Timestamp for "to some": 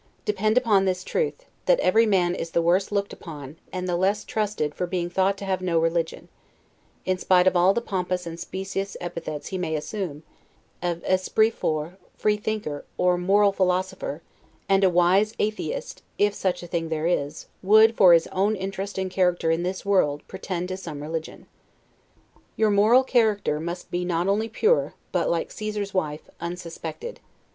20.67-21.03